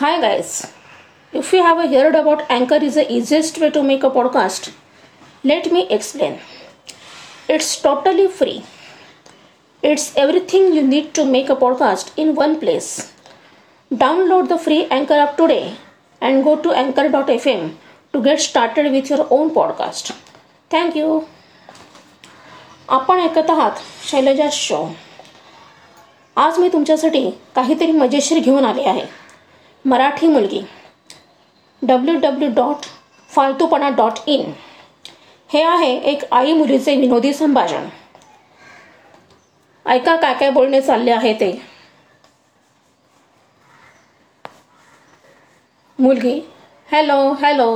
Hi 0.00 0.18
guys. 0.18 0.66
If 1.30 1.52
you 1.52 1.62
have 1.62 1.80
heard 1.90 2.14
about 2.14 2.50
Anchor 2.50 2.76
is 2.76 2.94
the 2.94 3.04
easiest 3.12 3.58
way 3.58 3.68
to 3.68 3.82
make 3.82 4.02
a 4.02 4.08
podcast, 4.08 4.72
let 5.44 5.70
me 5.70 5.86
explain. 5.90 6.38
It's 7.46 7.82
totally 7.82 8.26
free. 8.28 8.64
It's 9.82 10.16
everything 10.16 10.72
you 10.72 10.86
need 10.86 11.12
to 11.12 11.26
make 11.26 11.50
a 11.50 11.54
podcast 11.54 12.12
in 12.16 12.34
one 12.34 12.58
place. 12.58 13.12
Download 13.92 14.48
the 14.48 14.58
free 14.58 14.86
Anchor 14.86 15.20
app 15.26 15.36
today 15.36 15.76
and 16.22 16.44
go 16.44 16.56
to 16.62 16.72
anchor.fm 16.72 17.74
to 18.14 18.22
get 18.22 18.40
started 18.40 18.90
with 18.92 19.10
your 19.10 19.26
own 19.30 19.54
podcast. 19.60 20.14
Thank 20.70 21.00
you. 21.02 21.22
आपण 22.88 23.20
ऐकत 23.20 23.50
आहात 23.50 23.86
Shailaja 24.10 24.48
show 24.52 24.84
आज 26.36 26.58
मी 26.58 26.68
तुमच्यासाठी 26.72 27.30
काहीतरी 27.54 27.92
मजेशीर 27.92 28.38
घेऊन 28.38 28.64
आले 28.64 28.82
आहे 28.82 29.19
मराठी 29.84 30.26
मुलगी. 30.26 30.60
डब्ल्यू 31.82 32.18
डब्ल्यू 32.20 32.48
डॉट 32.54 32.86
फालतूपणा 33.30 33.88
डॉट 33.88 34.18
इन 34.26 34.52
हे 35.50 35.62
आहे 35.62 35.92
एक 36.10 36.22
आई 36.32 36.52
मुलीचे 36.52 36.96
विनोदी 36.96 37.32
संभाषण. 37.32 37.88
ऐका 39.86 40.16
काय 40.16 40.34
काय 40.34 40.50
बोलणे 40.50 40.80
चालले 40.80 41.10
आहे 41.10 41.32
ते. 41.34 41.50
मुलगी 45.98 46.40
हॅलो 46.92 47.32
हॅलो. 47.32 47.74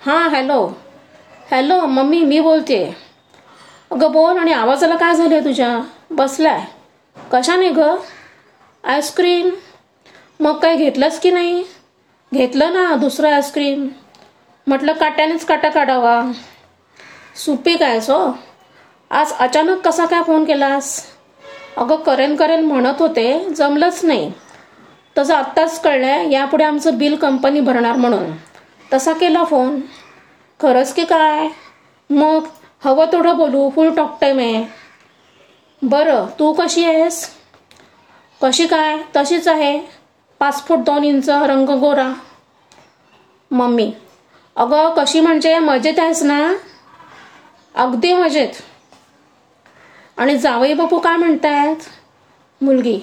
हां 0.00 0.28
हॅलो. 0.30 0.66
हॅलो 1.50 1.80
मम्मी 1.86 2.22
मी 2.24 2.40
बोलते. 2.40 2.84
अगं 3.90 4.12
बोल 4.12 4.38
आणि 4.38 4.52
आवाजाला 4.52 4.96
काय 4.96 5.14
झालं 5.14 5.44
तुझ्या? 5.44 5.78
बसलाय. 6.10 6.64
कशाने 7.32 7.70
ग? 7.70 7.94
आईस्क्रीम. 8.84 9.50
मग 10.40 10.58
काय 10.58 10.76
घेतलंस 10.76 11.20
की 11.20 11.30
नाही? 11.30 11.64
घेतलं 12.34 12.72
ना 12.74 12.96
दुसरं 12.96 13.32
आईस्क्रीम 13.32 13.88
म्हटलं 14.66 14.92
काट्यानेच 14.92 15.44
काटा 15.44 15.68
काढावा. 15.68 16.32
सुपी 17.36 17.76
काय 17.76 18.00
सो? 18.00 18.36
आज 19.10 19.32
अचानक 19.32 19.78
कसा 19.84 20.06
काय 20.06 20.22
फोन 20.22 20.44
केलास? 20.44 21.06
अगं 21.76 21.96
करेन 21.96 22.36
करेन 22.36 22.64
म्हणत 22.64 22.94
होते 22.98 23.48
जमलंच 23.56 24.04
नाही. 24.04 24.32
तसं 25.18 25.34
आत्ताच 25.34 25.80
कळलंय 25.80 26.32
यापुढे 26.32 26.64
आमचं 26.64 26.98
बिल 26.98 27.16
कंपनी 27.16 27.60
भरणार 27.60 27.96
म्हणून. 27.96 28.32
तसा 28.92 29.12
केला 29.12 29.44
फोन. 29.44 29.80
खरंच 30.60 30.94
की 30.94 31.04
काय? 31.04 31.48
मग 32.10 32.44
हवं 32.84 33.06
तेवढं 33.12 33.36
बोलू 33.36 33.70
फुल 33.70 33.94
टॉक 33.94 34.18
टाईम 34.20 34.38
आहे. 34.38 34.64
बरं 35.82 36.26
तू 36.38 36.52
कशी 36.52 36.84
आहेस? 36.84 37.30
कशी 38.42 38.66
काय? 38.66 38.96
तशीच 39.16 39.48
आहे. 39.48 39.95
पाच 40.40 40.62
फूट 40.66 40.78
दोन 40.78 41.04
इंच 41.04 41.28
रंग 41.30 41.68
गोरा. 41.80 42.12
मम्मी 43.50 43.92
अगं 44.56 44.94
कशी 44.96 45.20
म्हणजे 45.20 45.58
मजेत 45.58 45.98
आहेस 45.98 46.22
ना? 46.22 46.54
अगदी 47.74 48.12
मजेत. 48.14 48.62
आणि 50.16 50.36
जावई 50.38 50.74
बापू 50.74 50.98
काय 50.98 51.16
म्हणतायत? 51.16 51.88
मुलगी 52.60 52.98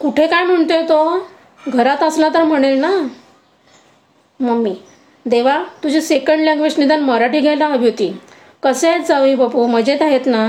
कुठे 0.00 0.26
काय 0.26 0.44
म्हणतोय 0.44 0.82
तो? 0.82 1.28
घरात 1.68 2.02
असला 2.02 2.28
तर 2.34 2.42
म्हणेल 2.42 2.78
ना? 2.80 2.90
मम्मी 4.40 4.74
देवा 5.26 5.62
तुझी 5.82 6.00
सेकंड 6.02 6.40
लँग्वेज 6.40 6.78
निदान 6.78 7.00
मराठी 7.00 7.40
घ्यायला 7.40 7.66
हवी 7.66 7.86
होती. 7.86 8.12
कसे 8.62 8.88
आहेत 8.88 9.00
जावई 9.00 9.34
बापू? 9.34 9.66
मजेत 9.66 10.02
आहेत 10.02 10.26
ना? 10.26 10.46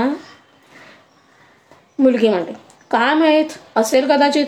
मुलगी 1.98 2.28
म्हणते 2.28 2.52
काय 2.90 3.14
माहीत? 3.14 3.50
असेल 3.76 4.08
कदाचित. 4.08 4.46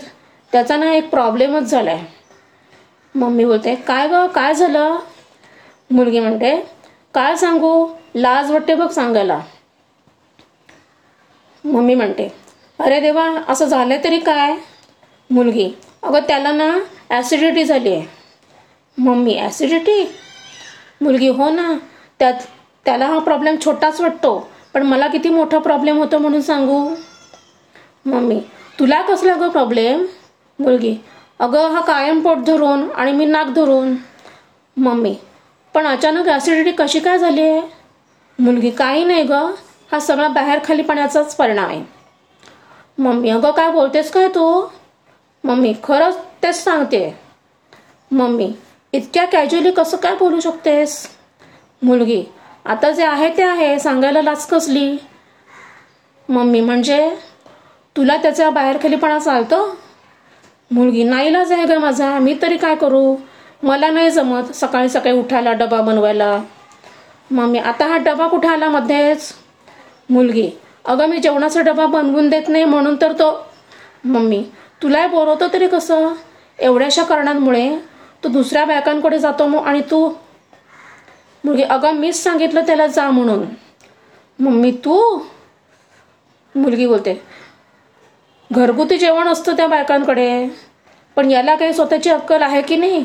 त्याचा 0.55 0.77
ना 0.77 0.93
एक 0.95 1.09
प्रॉब्लेमच 1.11 1.63
झालाय. 1.63 1.99
मम्मी 3.15 3.45
बोलते 3.45 3.75
काय 3.87 4.07
ग 4.09 4.27
काय 4.35 4.55
झालं? 4.55 4.97
मुलगी 5.91 6.21
म्हणते 6.21 6.55
काय 7.15 7.37
सांगू 7.37 7.87
लाज 8.15 8.51
वाटते 8.51 8.75
बघ 8.75 8.89
सांगायला. 8.91 9.41
मम्मी 11.65 11.95
म्हणते 11.95 12.29
अरे 12.79 13.01
देवा 13.01 13.29
असं 13.49 13.67
झालं 13.67 14.05
तरी 14.05 14.19
काय? 14.21 14.55
मुलगी 15.31 15.69
अगं 16.03 16.27
त्याला 16.29 16.53
ना 16.53 16.71
ॲसिडिटी 17.11 17.65
झाली 17.65 17.93
आहे 17.95 18.07
मम्मी 18.99 19.37
ॲसिडिटी 19.39 20.03
मुलगी 21.01 21.29
हो 21.29 21.51
ना 21.51 21.73
त्यात 22.21 22.47
त्याला 22.87 23.07
हा 23.07 23.19
प्रॉब्लेम 23.19 23.57
छोटाच 23.65 24.01
वाटतो 24.01 24.39
पण 24.75 24.83
मला 24.87 25.07
किती 25.09 25.29
मोठा 25.29 25.59
प्रॉब्लेम 25.59 25.99
होतो 25.99 26.19
म्हणून 26.19 26.41
सांगू. 26.43 26.89
मम्मी 28.07 28.41
तुला 28.79 29.01
कसला 29.03 29.35
गं 29.37 29.49
प्रॉब्लेम 29.49 30.05
मुलगी 30.59 30.97
अगं 31.41 31.71
हा 31.75 31.81
कायम 31.81 32.21
पोट 32.21 32.39
धरून 32.39 32.91
आणि 32.91 33.13
मी 33.13 33.25
नाक 33.25 33.47
धरून. 33.47 33.95
मम्मी 34.77 35.15
पण 35.75 35.87
अचानक 35.87 36.29
ॲसिडिटी 36.29 36.73
कशी 36.73 37.01
काय 37.01 37.19
झाली 37.19 37.41
आहे? 37.41 37.61
मुलगी 38.39 38.71
काही 38.71 39.05
नाही 39.05 39.23
गं. 39.23 39.51
हा 39.93 40.01
सगळा 40.01 40.29
बाहेर 40.29 40.59
खाली 40.65 40.83
पाण्याचाच 40.83 41.37
परिणाम 41.37 41.69
आहे. 41.69 41.83
मम्मी 42.99 43.31
अगं 43.31 43.51
काय 43.51 43.71
बोलतेस 43.71 44.11
काय 44.11 44.29
तू? 44.29 44.67
मम्मी 45.45 45.73
खरंच 45.85 46.17
तेच 46.43 46.65
सांगते. 46.65 47.17
मम्मी 48.11 48.53
इतक्या 48.93 49.25
कॅज्युअली 49.25 49.71
कसं 49.71 49.97
काय 49.97 50.15
बोलू 50.17 50.41
शकतेस? 50.41 51.07
मुलगी 51.83 52.25
आता 52.65 52.91
जे 52.91 53.05
आहे 53.05 53.37
ते 53.37 53.43
आहे 53.43 53.79
सांगायला 53.79 54.23
लाच 54.23 54.47
कसली? 54.49 54.97
मम्मी 56.29 56.61
म्हणजे 56.61 57.17
तुला 57.97 58.17
त्याचा 58.17 58.51
बाहेर 58.51 58.77
खालीपणा 58.83 59.19
चालतो? 59.19 59.65
मुलगी 60.75 61.03
नाईलाज 61.05 61.53
आहे 61.53 61.67
का 61.67 61.79
माझा 61.79 62.19
मी 62.19 62.35
तरी 62.43 62.57
काय 62.57 62.75
करू? 62.75 63.17
मला 63.63 63.91
नाही 63.91 64.11
जमत 64.11 64.55
सकाळी 64.55 64.89
सकाळी 64.89 65.19
उठायला 65.19 65.53
डबा 65.53 65.81
बनवायला. 65.81 66.39
मम्मी 67.31 67.59
आता 67.59 67.87
हा 67.87 67.97
डबा 67.97 68.27
कुठे 68.27 68.49
आला 68.49 68.69
मध्येच? 68.69 69.33
मुलगी 70.11 70.51
अगं 70.85 71.07
मी 71.07 71.19
जेवणाचा 71.19 71.61
डबा 71.61 71.87
बनवून 71.87 72.29
देत 72.29 72.49
नाही 72.49 72.65
म्हणून 72.65 72.97
तर 73.01 73.13
तो 73.13 73.31
मम्मी 74.05 74.43
तुलाही 74.83 75.09
बोलवतो 75.09 75.49
तरी 75.53 75.67
कसं? 75.69 76.13
एवढ्याशा 76.59 77.03
कारणांमुळे 77.03 77.77
तू 78.25 78.29
दुसऱ्या 78.29 78.65
बायकांकडे 78.65 79.19
जातो 79.19 79.47
मग 79.47 79.67
आणि 79.67 79.81
तू 79.81 80.09
मुलगी 81.45 81.63
अगं 81.63 81.93
मीच 81.93 82.23
सांगितलं 82.23 82.67
त्याला 82.67 82.87
जा 82.87 83.11
म्हणून. 83.11 83.45
मम्मी 84.39 84.71
तू? 84.85 85.19
मुलगी 86.55 86.87
बोलते 86.87 87.23
घरगुती 88.51 88.97
जेवण 88.99 89.29
असतं 89.29 89.57
त्या 89.57 89.67
बायकांकडे. 89.67 90.49
पण 91.17 91.31
याला 91.31 91.55
काही 91.55 91.73
स्वतःची 91.75 92.11
अक्कल 92.11 92.43
आहे 92.43 92.63
की 92.63 92.77
नाही? 92.77 93.05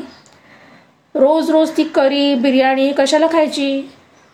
रोज 1.14 1.50
रोज 1.50 1.70
ती 1.76 1.84
करी 1.84 2.34
बिर्याणी 2.34 2.92
कशाला 2.92 3.26
खायची? 3.32 3.88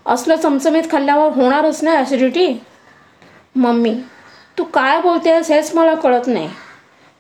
असलं 0.07 0.37
चमचमीत 0.37 0.83
खाल्ल्यावर 0.91 1.31
होणारच 1.33 1.83
ना 1.83 1.95
ॲसिडिटी 1.95 2.47
मम्मी 3.55 3.95
तू 4.59 4.65
काय 4.65 5.01
बोलतेस 5.01 5.51
हेच 5.51 5.75
मला 5.75 5.95
कळत 5.95 6.27
नाही. 6.27 6.49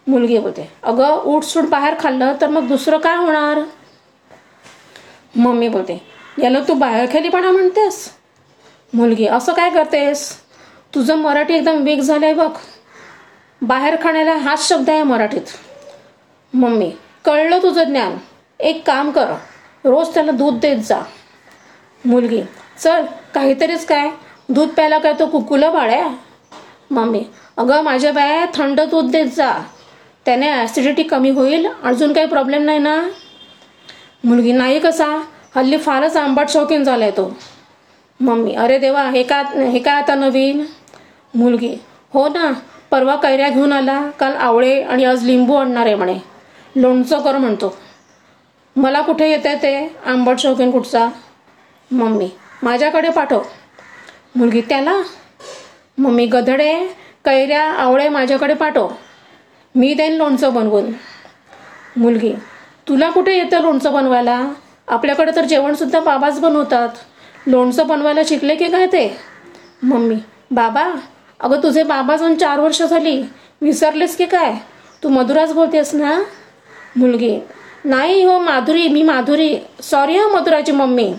मुलगी 0.06 0.38
बोलते 0.38 0.68
अगं 0.82 1.22
उठसूट 1.24 1.64
बाहेर 1.68 1.94
खाल्लं 2.00 2.34
तर 2.40 2.48
मग 2.48 2.68
दुसरं 2.68 2.98
काय 2.98 3.16
होणार? 3.16 3.60
मम्मी 5.36 5.68
बोलते 5.68 5.98
याला 6.42 6.60
तू 6.68 6.74
बाहेर 6.74 7.06
खेलीपणा 7.12 7.50
म्हणतेस? 7.50 8.08
मुलगी 8.92 9.26
असं 9.26 9.52
काय 9.52 9.70
करतेस? 9.70 10.30
तुझं 10.94 11.18
मराठी 11.18 11.54
एकदम 11.54 11.82
वीक 11.82 12.00
झालंय 12.00 12.34
बघ. 12.34 12.50
बाहेर 13.62 13.96
खाण्याला 14.02 14.34
हाच 14.34 14.68
शब्द 14.68 14.90
आहे 14.90 15.02
मराठीत. 15.02 15.56
मम्मी 16.54 16.90
कळलं 17.24 17.62
तुझं 17.62 17.84
ज्ञान. 17.84 18.16
एक 18.60 18.86
काम 18.86 19.10
कर. 19.10 19.32
रोज 19.84 20.14
त्याला 20.14 20.30
दूध 20.30 20.58
देत 20.60 20.76
जा. 20.76 21.00
मुलगी 22.04 22.42
चल 22.78 23.04
काहीतरीच 23.34 23.86
काय? 23.86 24.08
दूध 24.48 24.68
प्यायला 24.68 24.98
काय 24.98 25.12
तो 25.18 25.26
कुकुला 25.26 25.70
बाळ्या? 25.70 26.08
मम्मी 26.90 27.22
अगं 27.56 27.82
माझ्या 27.82 28.12
बाया 28.12 28.44
थंड 28.54 28.80
दूध 28.80 29.10
देत 29.10 29.26
जा. 29.36 29.52
त्याने 30.26 30.50
ॲसिडिटी 30.50 31.02
कमी 31.02 31.30
होईल 31.30 31.66
अजून 31.84 32.12
काही 32.12 32.26
प्रॉब्लेम 32.26 32.62
नाही 32.62 32.78
ना? 32.78 33.00
मुलगी 34.24 34.52
नाही 34.52 34.78
कसा? 34.80 35.06
हल्ली 35.56 35.76
फारच 35.76 36.16
आंबट 36.16 36.48
शौकीन 36.48 36.84
झालाय 36.84 37.10
तो. 37.10 37.30
मम्मी 38.20 38.54
अरे 38.54 38.78
देवा 38.78 39.02
हे 39.10 39.22
का 39.22 39.42
हे 39.56 39.78
काय 39.78 39.94
आता 39.94 40.14
नवीन? 40.14 40.64
मुलगी 41.34 41.74
हो 42.14 42.26
ना 42.28 42.52
परवा 42.90 43.16
कैऱ्या 43.16 43.48
घेऊन 43.48 43.72
आला 43.72 44.10
काल 44.10 44.36
आवळे 44.36 44.82
आणि 44.82 45.04
आज 45.04 45.24
लिंबू 45.24 45.54
आणणार 45.54 45.86
आहे 45.86 45.94
म्हणे. 45.94 46.18
लोणचं 46.76 47.20
कर 47.20 47.38
म्हणतो. 47.38 47.76
मला 48.76 49.00
कुठे 49.00 49.30
येते 49.30 49.54
ते? 49.54 49.96
आंबट 50.06 50.38
शौकीन 50.38 50.70
कुठचा? 50.70 51.08
मम्मी 51.90 52.30
माझ्याकडे 52.62 53.10
पाठव. 53.10 53.42
मुलगी 54.36 54.60
त्याला? 54.60 54.94
मम्मी 55.98 56.26
गधडे 56.26 56.86
कैऱ्या 57.24 57.62
आवळे 57.62 58.08
माझ्याकडे 58.08 58.54
पाठव. 58.54 58.88
मी 59.74 59.94
देईन 59.94 60.12
लोणचं 60.12 60.54
बनवून. 60.54 60.92
मुलगी 61.96 62.32
तुला 62.88 63.10
कुठे 63.10 63.36
येतं 63.36 63.60
लोणचं 63.60 63.92
बनवायला? 63.92 64.48
आपल्याकडे 64.88 65.32
तर 65.36 65.44
जेवणसुद्धा 65.44 66.00
बाबाच 66.00 66.40
बनवतात. 66.40 66.88
लोणचं 67.46 67.86
बनवायला 67.86 68.20
शिकले 68.26 68.54
की 68.54 68.68
काय 68.68 68.86
ते? 68.86 69.16
मम्मी 69.82 70.16
बाबा 70.50 70.88
अगं 71.40 71.62
तुझे 71.62 71.84
बाबा 71.84 72.16
जाऊन 72.16 72.34
चार 72.34 72.60
वर्ष 72.60 72.82
झाली. 72.82 73.22
विसरलेस 73.62 74.16
की 74.16 74.26
काय? 74.26 74.54
तू 75.02 75.08
मधुराच 75.08 75.52
बोलतेस 75.52 75.94
ना? 75.94 76.22
मुलगी. 76.96 77.38
नाही 77.84 78.22
हो 78.24 78.38
माधुरी 78.38 78.88
मी 78.88 79.02
माधुरी. 79.02 79.58
सॉरी 79.82 80.18
हो 80.18 80.28
मधुराची 80.28 80.72
मम्मी. 80.72 81.14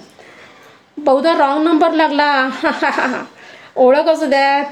बहुधा 0.98 1.34
रॉंग 1.38 1.64
नंबर 1.64 1.92
लागला. 1.92 2.50
ओळख 3.76 4.08
असू 4.08 4.26
द्यात. 4.26 4.66